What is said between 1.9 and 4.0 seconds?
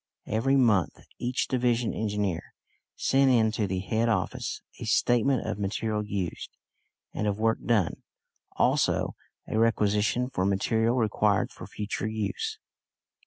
engineer sent in to the